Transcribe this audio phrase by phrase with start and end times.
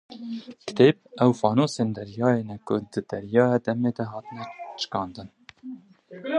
[0.65, 4.45] Kitêb, ew fanosên deryayê ne ku di deryaya demê de hatine
[4.79, 5.29] çikandin.